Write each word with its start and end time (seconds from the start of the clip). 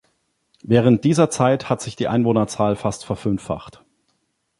Während 0.63 1.03
dieser 1.03 1.29
Zeit 1.29 1.69
hat 1.69 1.79
sich 1.79 1.95
die 1.95 2.07
Einwohnerzahl 2.07 2.75
fast 2.75 3.05
verfünffacht. 3.05 3.83